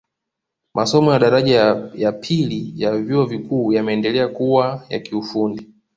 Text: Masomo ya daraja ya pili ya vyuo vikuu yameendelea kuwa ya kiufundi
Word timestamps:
Masomo 0.73 1.11
ya 1.13 1.19
daraja 1.19 1.91
ya 1.95 2.11
pili 2.11 2.73
ya 2.75 2.97
vyuo 2.97 3.25
vikuu 3.25 3.73
yameendelea 3.73 4.27
kuwa 4.27 4.85
ya 4.89 4.99
kiufundi 4.99 5.67